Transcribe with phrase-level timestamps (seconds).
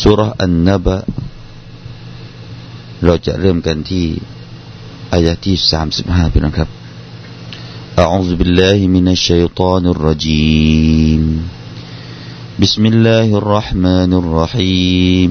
[0.00, 0.96] สุรอันนบะ
[3.04, 4.06] เราจะเริ่มกันที่
[5.12, 6.70] อายะที่สามสิบห้าพี่น้องครับ
[8.04, 11.22] أعوذ بالله من الشيطان الرجيم
[12.58, 15.30] بسم الله الرحمن الرحيم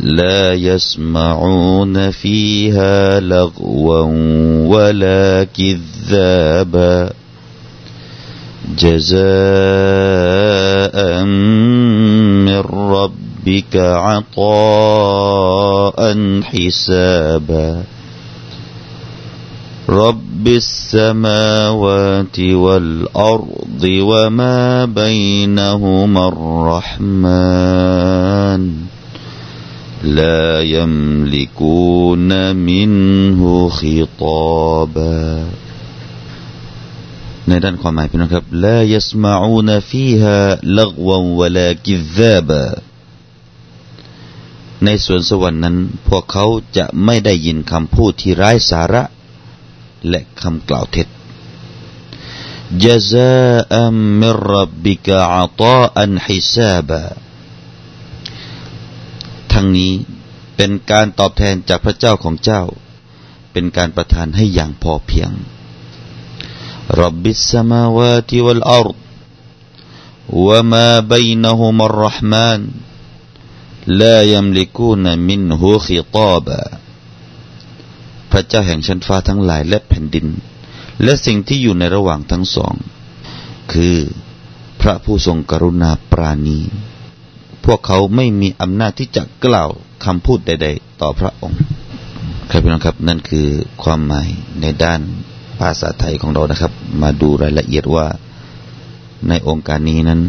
[0.00, 4.02] لا يسمعون فيها لغوا
[4.72, 7.12] ولا كذابا
[8.78, 10.63] جزاء
[12.45, 12.59] من
[12.91, 15.19] ربك عطاء
[16.41, 17.83] حسابا
[19.89, 26.27] رب السماوات والأرض وما بينهما
[26.97, 28.25] الرحمن
[30.03, 35.45] لا يملكون منه خطابا
[37.47, 40.35] ในด้านความหมายพี่น้องครับลายัสมาอูนฟีฮา
[40.77, 42.63] ลักวัวลากิซาบะ
[44.83, 46.45] ในสวนสวรรค์นั้น พวกเขา
[46.77, 49.03] จะไม่ได้ยินคำพูดที่ร้ายสาระ
[50.09, 51.07] และคำกล่าวเท็จ
[52.83, 53.35] จซา
[53.75, 57.01] อัมมิรับบิกะอัตาอันฮิซาบะ
[59.51, 59.93] ทั้งนี้
[60.55, 62.63] เป็นการตอบแทนจากพระเจ้าของเจ้า
[63.51, 65.31] เป็นการประทานให้อย่างพอเพียง
[67.02, 68.96] رب السماوات والأرض
[70.46, 72.60] وما بينهما الرحمن
[74.00, 76.62] لا يملكون منه خطابا
[78.30, 80.26] พระเจ้าแห่งชั้นฟ้าทั้งหลายและแผ่นดิน
[81.02, 82.74] และสิ่งที่อยู่ในระหว่างทั้งสอง
[83.72, 83.96] คือ
[84.80, 86.60] พระผู้ทรงกรุณาปราณี
[87.64, 89.70] พวกเขาไม่มีอำนาจที่จะกล่าว
[90.04, 91.60] คำพูดใด ๆ ต่อพระองค์
[92.50, 93.48] ครับพี่น้องครับนั่นคือ
[93.82, 94.28] ความหมาย
[94.60, 95.00] ในด้าน
[95.59, 96.71] ภาษาไทยของเรานะครับ
[97.01, 98.05] มาดูรายละเอียดว่า
[99.29, 100.21] ในองค์การนี้นั้น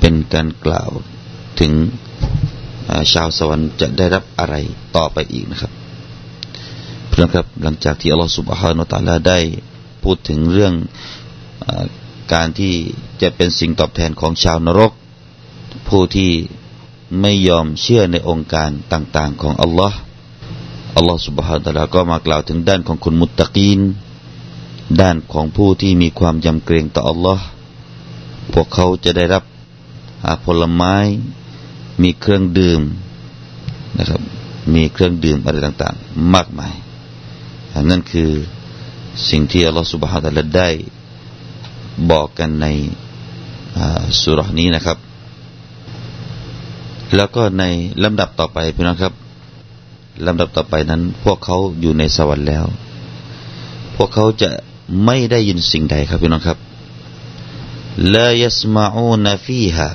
[0.00, 0.90] เป็นการกล่าว
[1.60, 1.72] ถึง
[3.12, 4.54] ชาวสวรรค์จะได้รับอะไร
[4.96, 5.72] ต่อไปอีกนะครับ
[7.08, 9.38] เพื่อนครับหลังจากที่อัลลอฮฺสุบฮานุตาลาได้
[10.04, 10.74] พูดถึงเรื่อง
[11.64, 11.68] อ
[12.32, 12.74] การที่
[13.22, 14.92] จะเป็นสิ่งตอบแทนของชาวนรก
[15.88, 16.32] ผู้ที่
[17.20, 19.96] ไม่ยอมเชื่อในองค์การต่าง ๆ ของอัลลอฮ์
[20.96, 23.80] อัลลอฮฺสุบฮานุตาลาก็มากล่าวถึงด้านของคนมุตตะกีน
[25.00, 27.44] ด้านของผู้ที่มีความยำเกรงต่ออัลลอฮ์
[28.52, 29.44] พวกเขาจะได้รับ
[30.44, 30.94] ผลไม้
[32.02, 32.80] มีเครื่องดื่ม
[33.98, 34.20] นะครับ
[34.74, 36.74] มีเครื่องดื่มอะไรต่างๆ มากมาย
[37.90, 38.30] นั่นคือ
[39.28, 40.68] สิ่งที่อัลลอฮฺสุบฮฺตะลาได้
[42.10, 42.66] บอกกันใน
[44.20, 44.98] สุรนี้นะครับ
[47.16, 47.64] แล้วก็ใน
[48.04, 49.14] ลำดับต่อไปพี่น้องครับ
[50.26, 52.64] ลำดับต่อไปนั้น พวกเขาอยู่ในสวรรค์แล้ว
[53.96, 54.48] พวกเขาจะ
[55.04, 56.58] ไม่ได้ยินสิ่งใดครับพี่น้องครับ
[58.14, 59.88] ลายสมาอูนฟีฮา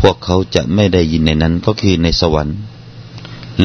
[0.00, 2.56] พวกเขาจะไม่ได้ยินในนั้นก็คือในสวรรค์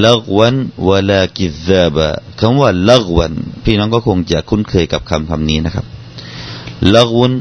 [0.03, 0.56] ลักวัน
[0.88, 2.08] วลากิซาบะ
[2.40, 3.34] คำว่าลักวัน
[3.64, 5.86] พี่น้องก็คงจะคุ้นเคยกับคำคำนี้นะครับ
[6.94, 7.34] ลักวัน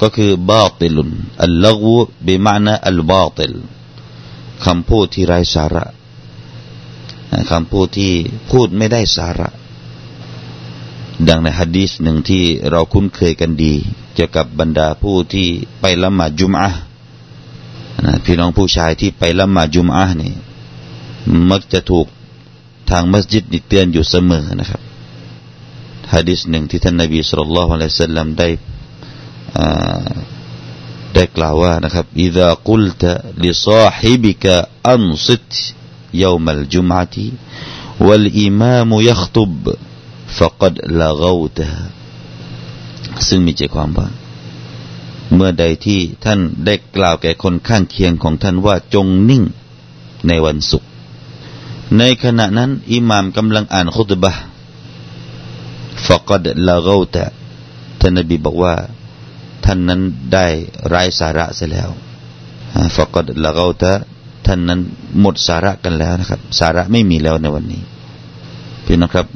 [0.00, 1.10] ก็คือบาติลุน
[1.42, 3.54] อัลลักวบิมานะอัลบาติล
[4.64, 5.84] คำพูดที่ไร้สาระ
[7.50, 8.12] คำพูดที่
[8.50, 9.48] พูดไม่ได้สาระ
[11.27, 13.73] ดังในฮะดีษหนึ่งที่เราคุ้นเคยกันดี
[14.13, 15.47] เกี่ยวกับบรรดาผู้ที่
[15.79, 16.69] ไปละหมาดจุมอะ
[18.05, 20.33] นะพี่น้องผู้ชายที่ไปละหมาดจุมอะนี่
[21.49, 22.07] มักจะถูก
[22.89, 24.81] ทางมัสยิดนี่เตือนอยู่เสมอนะครับ
[26.13, 28.49] ฮะดีษหนึ่งที่ท่านนบีสุลต่านละฮ์อะลัยฮิสซาลัมได้
[31.13, 33.03] ได้กล่าวว่านะครับ إذا قلت
[33.43, 34.45] لصاحبك
[34.93, 35.51] أنصت
[36.23, 37.17] يوم الجمعة
[38.07, 39.63] والإمام يخطب
[40.36, 41.60] ฟกัดลาเกาต
[43.26, 44.08] ซึ่งมีใจความว่า
[45.34, 49.42] เมื่อใดที่ท่านได้กล่าวแก่คนข้างเคียงของท่านว่าจงนิ่ง
[50.28, 50.88] ในวันศุกร์
[51.98, 54.32] ในขณะนั้นอิหม่ามกำลังอ่านคุตบะ
[56.06, 57.16] ฟกดลาเกาต
[58.00, 58.74] ท่านนบีบอกว่า
[59.64, 60.00] ท่านนั้น
[60.32, 60.46] ได้
[60.88, 61.90] ไร้สาระเสียแล้ว
[62.94, 63.84] ฟกดลาเกาต
[64.46, 64.80] ท่านนั้น
[65.20, 67.82] หมดสาระกันแล้วนะครับ สาระไม่มีแล้วในวันนี้
[68.92, 69.28] พี่น้องครับ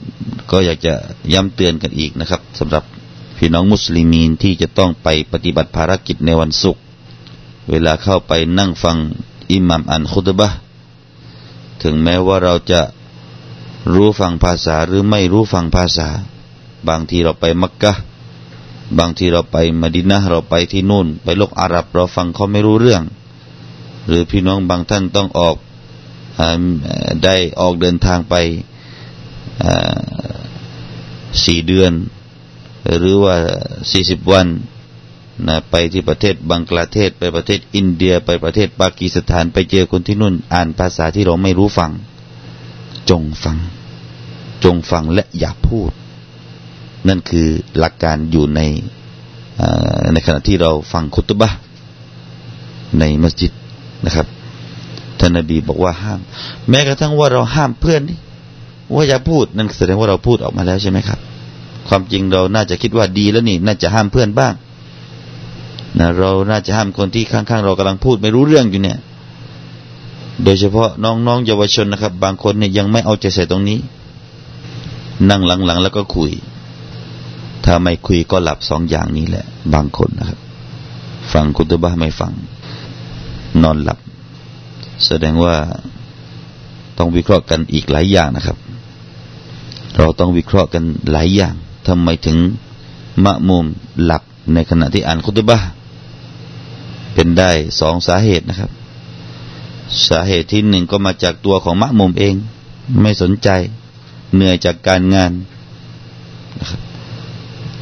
[0.50, 0.94] ก็อยากจะ
[1.32, 2.84] ย้ำเตือนกันอีกนะครับสำหรับ
[3.38, 6.82] พี่น้องมุสลิมีนที่จะต้องไปปฏิบัติภารกิจในวันศุกร์
[7.70, 8.96] เวลาเข้าไปนั่งฟัง
[9.50, 10.48] อิหมัมอ่านคุตบะ
[11.82, 12.80] ถึงแม้ว่าเราจะ
[13.94, 16.08] รู้ฟังภาษาหรือไม่รู้ฟังภาษา
[16.88, 17.92] บางทีเราไปมักกะ
[18.98, 23.02] บางทีเราไปมดินะเราไปที่นู่น ไปโลกอาหรับเราฟังเขาไม่รู้เรื่อง
[24.06, 25.56] หรือพี่น้องบางท่านต้องออก
[27.24, 28.36] ได้ออกเดินทางไป
[31.44, 31.92] สี่เดือน
[32.98, 33.34] หรือว่า
[33.90, 34.46] สี่สิบวัน
[35.48, 41.90] นะไปที่ประเทศบังกลาเทศ ไปประเทศอินเดีย ไปประเทศปากีสถาน ไปเจอคนที่นู่นอ่านภาษาที่เราไม่รู้ฟัง
[43.10, 43.56] จงฟัง
[44.64, 45.90] จงฟังและอย่าพูด
[47.08, 47.48] นั่นคือ
[47.78, 48.60] หลักการอยู่ใน
[50.12, 51.50] ในขณะที่เราฟังคุตบะ
[52.98, 53.52] ในมัสยิด
[54.04, 54.26] นะครับ
[55.18, 56.20] ท่านนบีบอกว่าห้าม
[56.68, 58.18] แม้กระทั่งว่าเราห้ามเพื่อนนี่
[58.94, 61.18] ว่าอย่าพูดนั่นแสดงว่าเราพูดออกมาแล้วใช่ไหมครับ
[61.88, 64.54] ความจริงเราน่าจะคิดว่าดีแล้วนี่ น่าจะห้ามเพื่อนบ้าง
[65.98, 68.98] นะเราน่าจะห้ามคนที่ข้างๆ เรากำลังพูดไม่รู้เรื่องอยู่เนี่ย
[70.44, 73.78] โดยเฉพาะน้องๆเยาวชนนะครับ บางคนเนี่ยยังไม่เอาใจใส่ตรงนี้
[75.30, 76.30] นั่งหลังๆแล้วก็คุย
[77.64, 79.44] ถ้าไม่คุยก็หลับสองอย่างนี้แหละ
[79.74, 80.38] บางคนนะครับ
[81.32, 82.32] ฟังคุตบะไม่ฟัง
[83.62, 83.98] นอนหลับ
[85.06, 85.54] แสดงว่า
[86.98, 88.56] ต้องวิเคราะห์กันอีกหลายอย่างนะครับ
[89.96, 91.54] เราต้องวิเคราะห์กันหลายอย่าง
[91.86, 92.38] ทำไมถึง
[93.24, 93.64] มะมุม
[94.04, 94.22] หลับ
[94.54, 95.58] ในขณะที่อ่านคุตบะ
[97.14, 97.50] เป็นได้
[97.80, 98.70] สองสาเหตุนะครับ
[100.08, 102.34] สาเหตุที่หนึ่งก็มาจากตัวของมะมุมเอง
[103.02, 103.48] ไม่สนใจ
[104.34, 105.32] เหนื่อยจากการงาน
[106.58, 106.80] นะครับ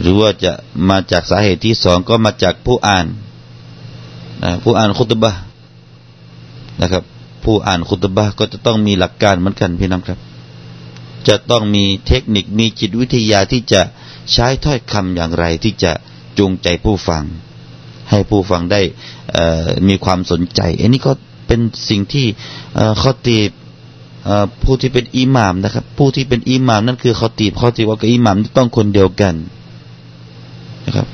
[0.00, 0.52] หรือว่าจะ
[0.88, 3.06] มาจากสาเหตุที่สองก็มาจากผู้อ่าน
[4.42, 5.32] นะผู้อ่านคุตบะ
[6.80, 7.02] นะครับ
[7.44, 10.18] ผู้อ่านคุตบะก็จะต้องมีหลักการเหมือนกันพี่น้องครับ
[11.28, 13.80] จะต้องมีเทคนิคมีจิตวิทยาที่จะ
[14.32, 15.92] ใช้ถ้อยคำอย่างไรที่จะ
[16.38, 17.24] จูงใจผู้ฟัง
[18.10, 18.80] ให้ผู้ฟังได้
[19.88, 21.12] มีความสนใจ อันนี้ก็
[21.46, 22.26] เป็นสิ่งที่
[23.02, 23.50] ข้อตีบ
[24.64, 29.34] ผู้ที่เป็นอิหมามนะครับ ผู้ที่เป็นอิหมามนั่นคือข้อตีบข้อตีบว่ากับอิหมามต้องคนเดียวกัน
[30.86, 31.06] นะครับ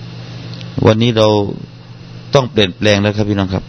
[0.87, 1.29] วันนี้เรา
[2.35, 3.65] ต้องเปลี่ยนแปลงแล้วครับพี่น้องครับ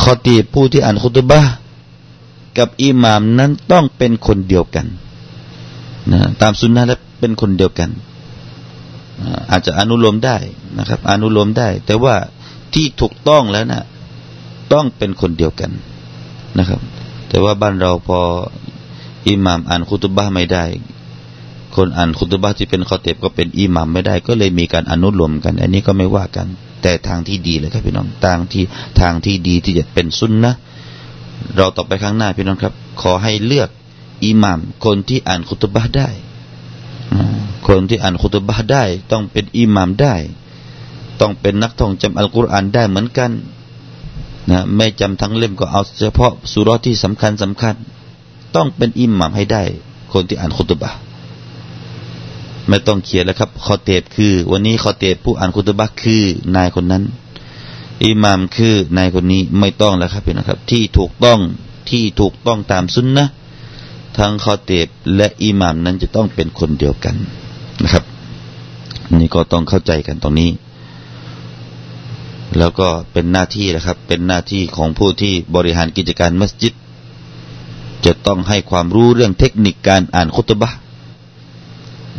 [0.00, 1.40] ข้อตีบผู้ที่อ่านคุตบะ
[2.58, 4.86] กับอิหมามนั้นต้องเป็นคนเดียวกัน
[6.12, 7.90] นะตามสุนนะและเป็นคนเดียวกัน
[9.50, 10.36] อาจจะอนุโลมได้
[10.78, 12.14] นะครับ อนุโลมได้ แต่ว่า
[12.74, 13.82] ที่ถูกต้องแล้วนะ
[14.72, 15.70] ต้องเป็นคนเดียวกัน
[16.58, 16.80] นะครับ
[17.28, 18.20] แต่ว่าบ้านเราพอ
[19.28, 20.64] อิหมามอ่านคุตบะไม่ได้
[21.76, 26.46] คนอ่านคุตบะที่เป็นข้อเต็บก็เป็นอิหมามไม่ได้ ก็เลยมีการอนุโลมกัน อันนี้ก็ไม่ว่ากัน
[26.82, 28.64] แต่ทางที่ดีเลยครับพี่น้องทางที่
[29.00, 30.54] ทางที่ดีที่จะเป็นสุนนะ
[31.56, 33.68] เราต่อไปข้างหน้าพี่น้องครับ ขอให้เลือก
[34.24, 36.08] อิหมามคนที่อ่านคุตบะได้
[37.66, 40.14] คนที่อ่านคุตบะได้ ต้องเป็นอิหมามได้
[41.20, 43.30] ต้องเป็นนักท่องจำอัลกุรอานได้เหมือนกัน
[44.50, 47.74] นะไม่จำทั้งเล่มก็เอาเฉพาะสุรที่สำคัญสำคัญ
[48.54, 49.62] ต้องเป็นอิหมามให้ได้
[50.12, 50.90] คนที่อ่านคุตบะ
[52.68, 56.22] ไม่ต้องเขียนแล้วครับคอเตบคือ วันนี้คอเตบผู้อ่านคุตบะคือ
[56.56, 57.02] นายคนนั้น
[58.04, 61.38] อิหมามคือนายคนนี้ไม่ต้องแล้วครับพี่นะครับ ที่ถูกต้อง
[61.90, 63.26] ที่ถูกต้องตามสุนนะ
[64.18, 67.14] ทั้งคอเตบและอิหมามนั้นจะต้องเป็นคนเดียวกัน
[67.82, 68.04] นะครับ
[69.18, 70.50] นี่ก็ต้องเข้าใจกันตรงนี้
[72.58, 76.74] แล้วก็เป็นหน้าที่นะครับ เป็นหน้าที่ของผู้ที่บริหารกิจการมัสยิด
[78.06, 80.70] จะต้องให้ความรู้เรื่องเทคนิคการอ่านคุตบะ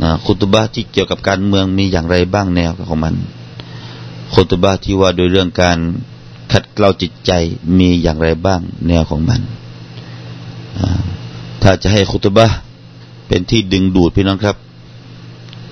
[0.02, 3.16] นะคุตบะที่เกี่ยวกับการเมืองมีอย่างไรบ้างแนวของมัน
[4.34, 5.78] คุตบะที่ว่าโดยเรื่องการ
[6.52, 7.32] ขัดเกลาจิตใจ
[7.78, 9.42] มีอย่างไรบ้างแนวของมัน
[11.64, 12.48] ถ้าจะให้คุตบะ
[13.28, 14.56] เป็นที่ดึงดูดพี่น้องครับ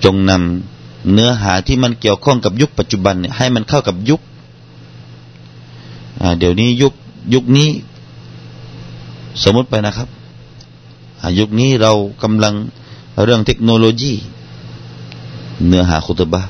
[0.04, 4.20] จงนำเนื้อหาที่มันเกี่ยวข้องกับยุคปัจจุบันเนี่ยให้มันเข้ากับยุค
[6.38, 6.92] เดี๋ยวนี้ยุค
[7.34, 7.68] ยุคนี้
[9.42, 10.08] สมมติไปนะครับ
[11.38, 11.92] ยุคนี้เรา
[12.22, 12.54] กำลัง
[13.24, 14.12] เรื่องเทคโนโลยี
[15.66, 16.42] เนื้อหาคุตบะ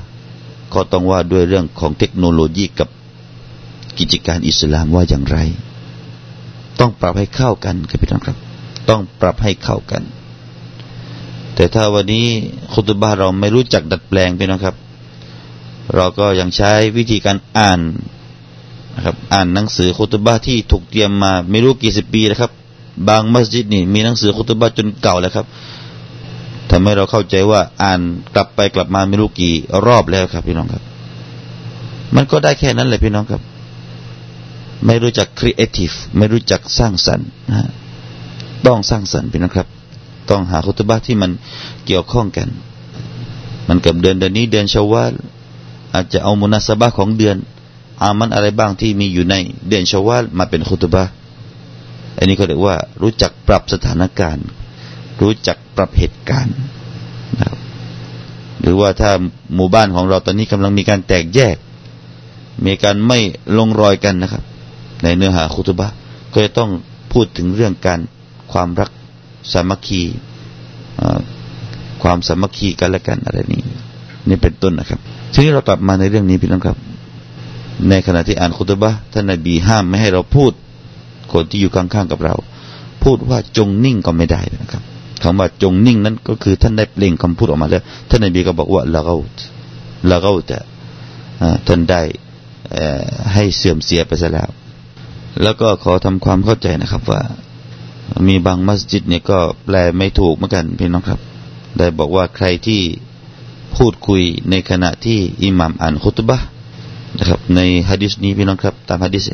[0.75, 2.89] ก็ต้องว่าด้วยเรื่องของเทคโนโลยีกับ
[3.99, 5.39] กิจการอิสลามว่าอย่างไร
[6.79, 8.48] ต้องปรับให้เข้ากันครับพี่น้องครับ
[8.89, 10.03] ต้องปรับให้เข้ากัน
[11.55, 12.27] แต่ถ้าวันนี้
[12.73, 14.75] คุตบะเราไม่รู้จักดัดแปลงไปนะครับ
[15.95, 17.81] เราก็ยังใช้วิธีการอ่าน
[18.95, 22.53] นะครับ อ่านหนังสือคุตบะที่ถูกเตรียมมาไม่รู้กี่สิบปีแล้วครับ
[23.09, 25.47] บางมัสยิดนี่มีหนังสือคุตบะจนเก่าแล้วครับ
[26.71, 28.01] ทำให้เราเข้าใจว่าอ่าน
[28.35, 29.55] กลับไปกลับมาไม่รู้กี่
[29.87, 30.83] รอบแล้วครับ พี่น้องครับ
[32.15, 33.43] มันก็ได้แค่นั้นเลยพี่น้องครับ
[34.87, 37.71] ไม่รู้จักครีเอทีฟไม่รู้จักสร้างสรรค์นะ
[38.67, 39.69] ต้องสร้างสรรค์พี่น้องครับ
[40.31, 41.31] ต้องหาคุตบะที่มัน
[41.87, 42.49] เกี่ยวข้องกัน
[43.69, 45.13] มันกับเดือนเดือนนี้เดือนชาวาล
[45.95, 47.37] อาจจะเอามุนาสบะของเดือน
[48.03, 49.35] อามันอะไรบ้างที่มีอยู่ใน
[49.69, 51.05] เดือนชาวาลมาเป็นคุตบะ
[52.17, 54.47] อันนี้ก็เรียกว่า รู้จักปรับสถานการณ์
[55.21, 56.57] รู้จักปรับเหตุการณ์
[57.39, 57.61] นะครับ
[58.61, 59.11] หรือว่าถ้า
[59.55, 61.57] หมู่บ้านของเราตอนนี้กำลังมีการแตกแยก
[62.67, 63.19] มีการไม่
[63.59, 64.43] ลงรอยกันนะครับ
[65.03, 65.89] ในเนื้อหาคุตบะ
[66.33, 66.71] ก็จะต้อง
[67.13, 68.01] พูดถึงเรื่องการ
[68.53, 68.91] ความรัก
[69.53, 70.03] สามัคคี
[72.03, 73.63] ความสามัคคีกันและกันอะไรนี้
[74.29, 75.01] นี่เป็นต้นนะครับ
[75.33, 76.77] ทีนี้เรากลับมาในเรื่องนี้พี่น้องครับ
[77.89, 80.53] ในขณะที่อ่านคุตบะท่านนบีห้ามไม่ให้เราพูด
[81.33, 82.35] คนที่อยู่ข้างๆกับเรา
[83.05, 84.83] พูดว่าจงนิ่งก็ไม่ได้นะครับ
[85.23, 89.17] คำว่าจงนิ่งนั้นก็คือท่านได้เปล่งคำพูดออกมาแล้ว ท่านนบีก็บอกว่าละเกา
[90.11, 90.59] ละเกาจะ
[91.67, 92.01] ท่านได้
[93.35, 94.49] ให้เสื่อมเสียไปซะแล้ว
[95.43, 97.21] แล้วก็ขอทำความเข้าใจนะครับว่า
[98.29, 101.21] มีบางมัสยิดเนี่ยก็แปลไม่ถูกเหมือนกันพี่น้องครับ
[101.79, 102.81] ได้บอกว่าใครที่
[103.77, 106.39] พูดคุยในขณะที่อิหมัมอ่านคุตบะ
[107.19, 109.25] นะครับในฮะดิษนี้พี่น้องครับ ตามฮะดิษ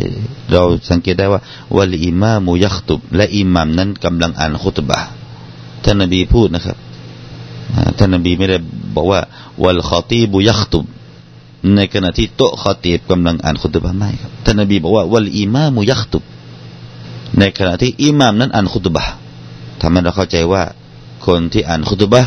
[0.52, 1.40] เราสังเกตได้ว่า
[1.76, 4.98] วัลอิมามุยักตุบ และอิหมัมนั้นกำลังอ่านคุตบะ
[5.84, 6.76] ท่านนบีพูดนะครับ
[7.98, 8.56] ท่านนบีไม่ได้
[8.94, 9.20] บอกว่า
[9.62, 10.84] วัลขอตีบุยักตุบ
[11.74, 16.22] ในขณะที่โต๊ะขอตีบกำลังอ่านคุตบะไม่ครับท่านนบีบอกว่าวัลอิมามุยักตุบ
[17.38, 19.04] ในขณะที่อิหมามนั้นอ่านคุตบะ
[19.80, 20.62] ทำให้เราเข้าใจว่า
[21.26, 22.22] คนที่อ่านคุตบะ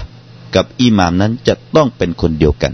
[0.56, 2.74] กับอิหมามนั้นจะต้องเป็นคนเดียวกัน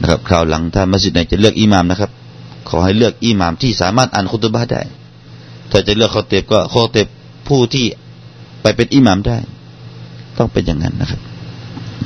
[0.00, 2.10] นะครับคราวหลังถ้ามัสยิดไหนจะเลือกอิหมามนะครับ
[2.68, 4.82] ขอให้เลือกอิหมามที่สามารถอ่านคุตบะได้
[5.70, 7.06] ถ้าจะเลือกข้อเตบก็ข้อเตบ
[7.48, 7.86] ผู้ที่
[8.62, 9.38] ไปเป็นอิหมามได้
[10.38, 11.20] ต้องเป็นอย่างนั้นนะครับ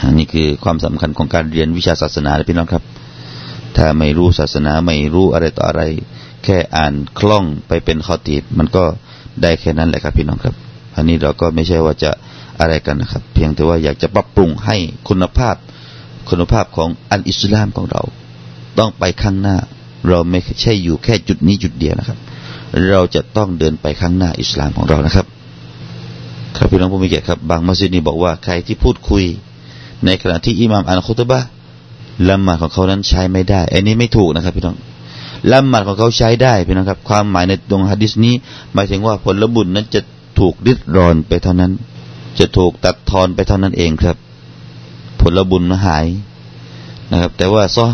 [0.03, 2.85] อันนี้คือความสำคัญของการเรียนวิชาศาสนาพี่น้องครับ
[3.77, 5.83] ถ้าไม่รู้ศาสนาไม่รู้อะไรต่ออะไร
[6.49, 8.85] ค่อ่านคล่องไปเป็นข้อตีบมันก็
[9.43, 10.55] ได้แค่นั้นแหละครับพี่น้องครับ
[10.97, 12.11] อันนี้เราก็ไม่ใช่ว่าจะ
[12.61, 14.77] อะไรกันนะครับ เพียงแต่ว่าอยากจะปรับปรุงให้
[15.09, 15.57] คุณภาพ
[16.29, 18.03] คุณภาพของอันอิสลามของเรา
[18.79, 19.57] ต้องไปข้างหน้า
[20.09, 22.19] เราไม่ใช่อยู่แค่จุดนี้จุดเดียวนะครับ
[22.91, 25.27] เราจะต้องเดินไปข้างหน้าอิสลามของเรานะครับ
[26.57, 29.25] ครับพี่น้องผู้มีเกียรติครับบางมัสยิดนี่บอกว่าใครที่พูดคุย
[30.05, 31.41] ในขณะที่อิหม่ามอ่านคุตบะ
[32.29, 34.77] ละหมาดของเขานั้นใช้ไม่ได้อันนี้ไม่ถูกนะครับพี่น้อง
[35.51, 38.35] ละหมาดของเขาใช้ได้พี่น้องครับ ความหมายในตรงฮะดิษนี้
[38.75, 40.01] หมายถึงว่าผลบุญนั้นจะ
[40.39, 41.73] ถูกริดรอนไปเท่านั้น
[42.39, 44.17] จะถูกตัดทอนไปเท่านั้นเองครับ
[45.21, 46.07] ผลบุญหาย
[47.11, 47.87] นะครับ แต่ว่าซอ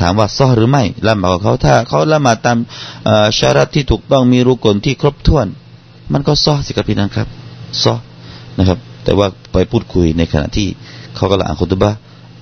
[0.00, 2.58] ถามว่าซอหรือไม่ละหมาดของเขาถ้าเขาละหมาดตาม
[3.38, 5.46] ชารัตที่ถูกต้องมีรุกลที่ครบถ้วน
[6.12, 7.28] มันก็ซอสิครับพี่น้องครับ
[7.82, 7.94] ซอ
[8.58, 10.66] นะครับ แต่ว่าไปพูดคุยในขณะที่
[11.16, 11.90] เขากำลังอ่านคุตบะ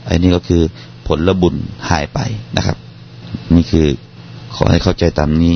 [0.07, 0.63] ไอ้นี่ก็คือ
[1.07, 1.55] ผลบุญ
[1.89, 2.19] หายไป
[2.57, 2.77] นะครับ
[3.55, 3.87] นี่คือ
[4.55, 5.55] ขอให้เข้าใจตามนี้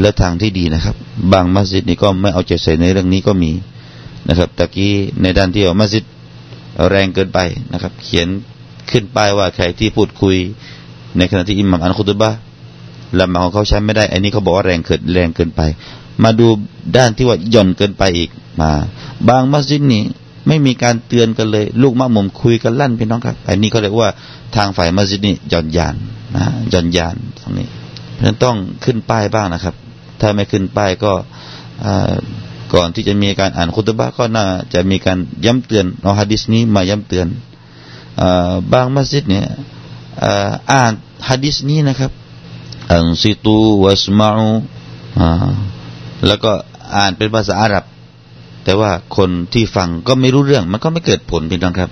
[0.00, 0.96] และทางที่ดีนะครับ
[1.32, 3.52] บางมัสยิดนี่ก็ไม่เอาใจใส่ในเรื่องนี้ก็มี
[4.28, 6.04] นะครับตะกี้ในด้านที่เอามัสยิด
[6.88, 7.38] แรงเกินไป
[7.72, 8.28] นะครับ เขียน
[8.90, 10.36] ขึ้นป้ายว่าใครที่พูดคุย
[11.16, 12.30] ในขณะที่อิหมัมอันคุตบะ
[13.18, 15.60] ละหมาของเขาใช้ไม่ได้ อันนี้เขาบอกว่าแรงเกินแรงเกินไป
[16.22, 16.46] มาดู
[16.96, 18.30] ด้านที่ว่าหย่อนเกินไปอีก
[18.60, 18.70] มา
[19.28, 20.02] บางมัสยิดนี่
[20.46, 24.08] ไม่มีการเตือนกันเลย ลูกมะมุมคุยกันลั่นพี่น้องครับอันนี้เขาเรียกว่า
[24.56, 25.94] ทางฝ่ายมัสยิดนี่หย่อนยาน
[26.36, 27.66] นะหย่อนยานตรงนี้
[28.12, 29.74] เพราะฉะนั้นต้องขึ้นป้ายบ้างนะครับ
[30.20, 31.12] ถ้าไม่ขึ้นป้ายก็
[32.74, 34.44] ก่อนที่จะมีการอ่านคุตบะก็น่า
[34.74, 37.26] จะมีการย้ำเตือนเอาฮะดิษนี้มาย้ำเตือน
[38.72, 39.46] บางมัสยิดเนี่ย
[40.72, 40.92] อ่าน
[41.28, 42.12] ฮะดิษนี้นะครับ
[42.90, 44.50] อันซิตูวัสมาอู
[46.26, 46.52] แล้วก็
[46.96, 47.84] อ่านเป็นภาษาอาหรับ
[48.64, 51.90] แต่ว่าคนที่ฟังก็ไม่รู้เรื่อง มันก็ไม่เกิดผลพี่น้องครับ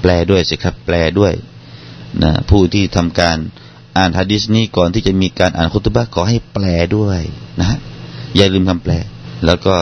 [0.00, 1.32] แปลด้วยสิครับ แปลด้วย
[2.22, 3.36] นะผู้ที่ทำการ
[3.96, 6.64] อ่านฮะดิษนี้ก่อนที่จะมีการอ่านคุตบะขอให้แปล
[6.96, 7.20] ด้วย
[7.60, 7.78] นะฮะ
[8.36, 8.92] อย่าลืมคำแปล
[9.46, 9.74] แล้วก็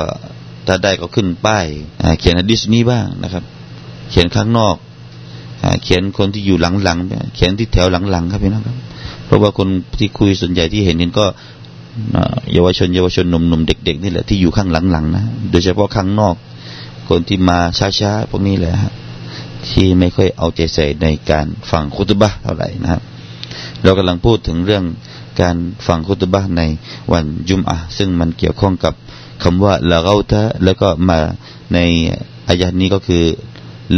[0.66, 1.66] ถ้าได้ก็ขึ้นป้าย
[2.21, 3.45] เขียนฮะดิษนี้บ้างนะครับ
[4.11, 4.76] เขียนข้างนอก
[5.83, 8.76] เขียนคนที่อยู่หลังๆเขียนที่แถวหลังๆครับพี่น้องครับ
[9.26, 11.26] เพราะว่าคนที่คุยส่วนใหญ่ที่เห็นนี่ก็
[12.53, 16.36] เยาวชนเยาวชนหนุ่มๆเด็ก ๆ นี่แหละที่อยู่ข้างหลังๆนะโดยเฉพาะข้างนอก
[17.10, 17.60] คนที่มา
[18.00, 18.93] ช้าๆพวกนี้แหละฮะ
[19.69, 23.01] ที่ไม่ค่อยเอาใจใส่ในการฟังคุตบะเท่าไหร่นะครับ
[23.84, 24.84] เรากำลังพูดถึงเรื่อง
[25.41, 25.55] การ
[25.88, 26.62] ฟังคุตบะใน
[27.12, 28.93] วันจุมอะซึ่งมันเกี่ยวข้องกับ
[29.43, 31.19] คำว่าละเกาตะแล้วก็มา
[31.74, 31.77] ใน
[32.48, 33.24] อายะนี้ก็คือ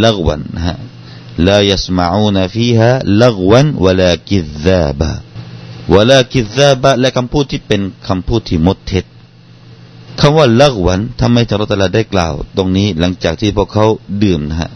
[0.02, 0.78] ละกวันนะฮะ
[1.48, 5.14] لا يسمعون فيها لغوا ولا كذابا
[5.93, 9.05] วลาคิดซาบะและคำพูดที่เป็นคำพูดที่มดเท็จ
[10.21, 13.87] คำว่าลักวันทำให้ทารตลาได้กล่าว ตรงนี้หลังจากที่พวกเขา
[14.23, 14.71] ดื่มนะฮะ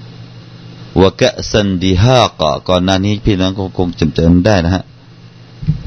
[1.02, 4.82] วกะซันดีฮากะก่อนหน้านี้พี่น้องคงจำจำได้นะฮะ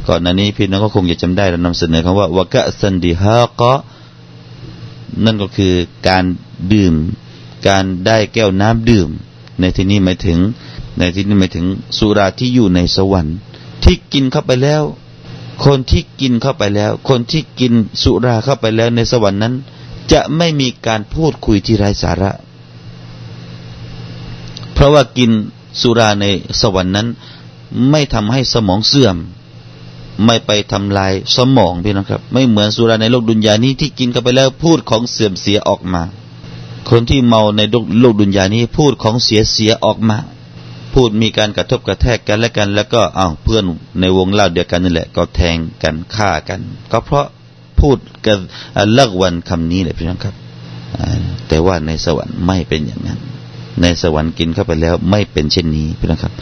[0.07, 3.73] ก่อนหน้านี้พี่น้องก็คงจะจำได้เรานำเสนอคำว่าวกะซันดีฮาก็
[5.25, 5.73] นั่นก็คือ
[6.07, 6.23] การ
[6.73, 6.93] ดื่ม
[7.67, 9.09] การได้แก้วน้ำดื่ม
[9.59, 10.39] ในที่นี้หมายถึง
[10.97, 11.65] ในที่นี้หมายถึง
[11.97, 13.37] สุราที่อยู่ในสวรรค์
[13.83, 14.83] ที่กินเข้าไปแล้ว
[15.65, 19.53] คนที่กินเข้าไปแล้ว คนที่กินสุราเข้าไปแล้วในสวรรค์นั้น
[20.11, 22.31] จะไม่มีการพูดคุยที่ไร้สาระ
[24.73, 25.31] เพราะว่ากิน
[25.81, 26.25] สุราใน
[26.61, 27.07] สวรรค์นั้น
[27.89, 29.17] ไม่ทำให้สมองเสื่อม
[30.25, 36.03] ไม่ไปทำลายสมองพี่น้องครับ ไม่เหมือนสุราในโลกดุนยานี้ที่กินเข้าไปแล้วพูดของเสื่อมเสียออกมา
[36.89, 37.61] คนที่เมาใน
[37.99, 40.17] โลกดุนยานี้พูดของเสียเสียออกมา
[40.93, 43.63] พูดมีการกระทบกระแทกกันและกัน แล้วก็อ้าวเพื่อน
[43.99, 47.27] ในวงเล่าเดียวกันนี่แหละ ก็แทงกันฆ่ากัน ก็เพราะ
[47.79, 48.37] พูดกัน
[48.93, 50.35] เลิกวันคำนี้แหละพี่น้องครับ
[51.47, 53.19] แต่ว่าในสวรรค์ไม่เป็นอย่างนั้น
[53.81, 56.33] ในสวรรค์กินเข้าไปแล้วไม่เป็นเช่นนี้พี่น้องครับ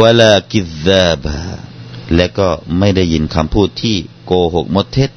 [0.00, 1.36] วลากิซาบะ
[2.14, 5.10] และก็ไม่ได้ยินคำพูดที่โกหกมดเท็จ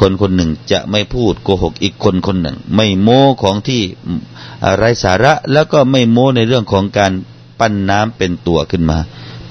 [0.00, 3.82] คนคนหนึ่งจะไม่พูดโกหกอีกคนคนหนึ่ง ไม่โม้ของที่
[4.76, 7.12] ไร้สาระ แล้วก็ไม่โม้ในเรื่องของการ
[7.60, 8.98] ปั้นน้ำเป็นตัวขึ้นมา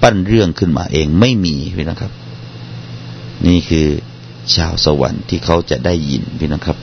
[0.01, 2.11] ปั้นเรื่องขึ้นมาเองไม่มีพี่นะครับ
[3.47, 3.87] นี่คือ
[4.55, 6.77] ชาวสวรรค์ที่เขาจะได้ยินพี่นะครับ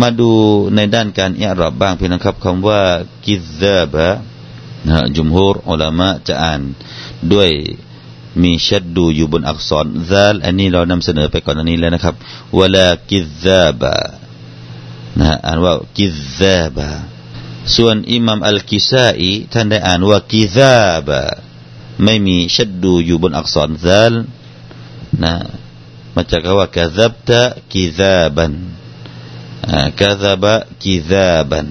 [0.00, 0.30] มาดู
[0.74, 2.80] ในด้านการอิรับบ้างพี่นะครับคำว่า
[3.24, 4.08] กิซาบะ
[4.86, 6.60] นะจุมฮูรอุลามะจะอ่าน
[7.32, 7.50] ด้วย
[8.42, 12.14] มีชัดดูอยู่บนอักษรซาลอันนี้เรานำเสนอไปก่อนอันนี้แล้วนะครับ
[12.58, 13.94] วลากิซาบะ
[15.18, 16.06] นะอ่านว่ากิ
[16.38, 16.88] ซาบะ
[17.76, 20.76] ส่วนอิหมัมอัลกิซาอีท่านได้อ่านว่ากิซา
[21.06, 21.20] บะ
[22.04, 24.12] ไม่มีชัดดูอยู่บนอักษรซัล
[25.22, 25.34] นะ
[26.14, 27.42] มาจากคำว่ากะซับตะ
[27.72, 28.52] กิซาบัน
[30.00, 31.68] กะซาบะกิซาบัน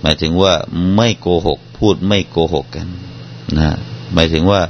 [0.00, 0.54] หมายถึงว่า
[0.94, 2.88] ไม่โกหก พูดไม่โกหกกัน
[3.58, 3.68] นะ
[4.12, 4.62] หมายถึงว่า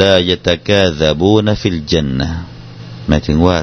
[0.00, 2.28] ลายตะกาซาบูนฟิลจันนะ
[3.08, 3.56] หมายถึงว่า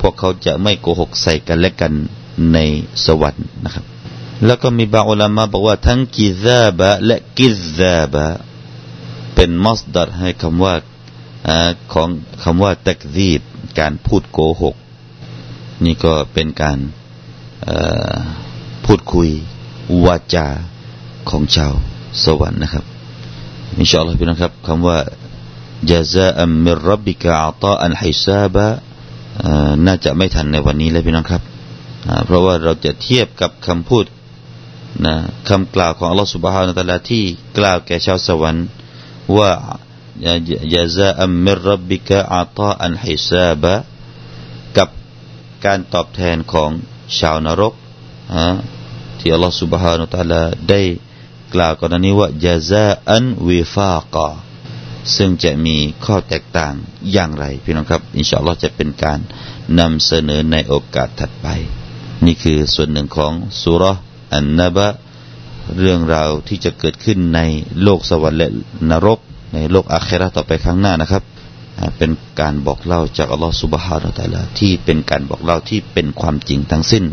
[0.00, 1.92] พวกเขาจะไม่โกหกใส่กันและกัน
[2.52, 2.58] ใน
[3.04, 3.84] สวรรค์นะครับ
[4.44, 8.26] แล้วก็มีบางอุลามะบอกว่าทั้งกิซาบะและกิซาบะ
[9.34, 10.74] เป็นมัสดัดให้คำว่า
[11.92, 12.08] ของ
[12.42, 13.40] คำว่าตักซีบ
[13.78, 14.76] การพูดโกหก
[15.84, 16.78] นี่ก็เป็นการ
[18.84, 19.28] พูดคุย
[20.04, 20.48] วาจา
[21.30, 21.72] ของชาว
[22.24, 22.84] สวรรค์นะครับ
[23.78, 24.98] อินชาอัลลอฮ์พี่น้องครับคำว่า
[25.90, 28.66] จาซาอัมมิรับบิกะอัตาอันฮิซาบะ
[29.86, 31.42] น่าจะไม่ทันในวันนี้เลยพี่น้องครับ
[32.26, 34.04] เพราะว่าเราจะเทียบกับคำพูด
[35.04, 35.14] นะ
[35.48, 37.24] คำกล่าวของอัลลอฮฺสุบฮานาตะลาที่
[37.58, 38.66] กล่าวแก่ชาวสวรรค์
[39.36, 39.50] ว่า
[40.74, 43.74] ยาซาอัมมิรับบิกะอาตาอันฮิซาบะ
[44.76, 44.88] กับ
[45.64, 46.70] การตอบแทนของ
[47.18, 47.74] ชาวนรก
[49.18, 50.82] ที่อัลลอฮฺสุบฮานาตะลาได้
[51.54, 54.28] กล่าวก่อนนี้ว่ายาซาอันวิฟากา
[55.16, 56.74] ซึ่งจะมีข้อแตกต่าง
[57.12, 59.18] อย่างไรพี่น้องครับอินชาอัลลอฮ์จะเป็นการ
[59.78, 61.46] นำเสนอในโอกาสถัดไป
[62.24, 63.84] นี่คือส่วนหนึ่งของสุร
[64.34, 64.88] อันนบะ
[65.78, 67.40] เรื่องราวที่จะเกิดขึ้นใน
[67.82, 68.50] โลกสวรรค์และ
[68.90, 69.18] นรก
[69.54, 71.24] ในโลกอาเคราต่อไปข้างหน้านะครับ
[71.98, 77.04] เป็นการบอกเล่าจากอัลลอฮฺสุบฮานาตะลาที่เป็นการบอกเล่าที่เป็นความจริงทั้งสิ้น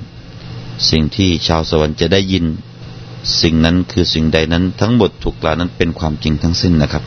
[0.90, 2.46] สิ่งที่ชาวสวรรค์จะได้ยิน
[3.42, 7.04] สิ่งนั้นคือสิ่งใดนั้นทั้งหมดถูกกล่าวนั้นเป็นความจริงทั้งสิ้นนะครับ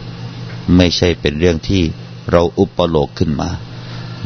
[0.77, 1.83] ไม่ใช่เป็นเรื่องที่
[2.31, 3.48] เราอุปโลกขึ้นมา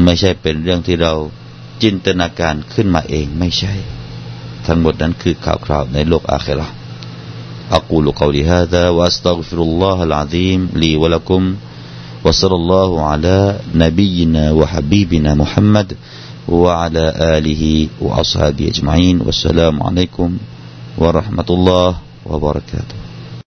[0.05, 1.13] ไม่ใช่เป็นเรื่องที่เรา
[1.83, 3.75] จินตนาการขึ้นมาเองไม่ใช่
[4.66, 6.68] ทั้งหมดนั้นคือข่าวคราวในโลกอาครา
[7.72, 11.56] أقول قولي هذا وأستغفر الله العظيم لي ولكم
[12.24, 15.98] وصلى الله على نبينا وحبيبنا محمد
[16.50, 20.38] وعلى آله وأصحابه أجمعين والسلام عليكم
[20.98, 23.05] ورحمة الله وبركاته